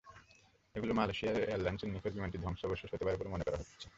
এগুলো 0.75 0.93
মালয়েশিয়ার 0.93 1.37
এয়ারলাইনসের 1.43 1.89
নিখোঁজ 1.93 2.13
বিমানটির 2.13 2.43
ধ্বংসাবশেষ 2.43 2.89
হতে 2.93 3.05
পারে 3.05 3.17
বলে 3.17 3.29
মনে 3.29 3.45
করা 3.47 3.57
হচ্ছে। 3.57 3.87